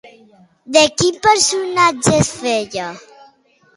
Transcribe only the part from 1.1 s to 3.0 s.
personatge hi feia?